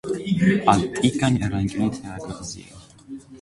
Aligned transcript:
Ատտիկան 0.71 1.37
եռանկյունի 1.43 1.91
թերակղզի 1.99 2.65
է։ 2.73 2.81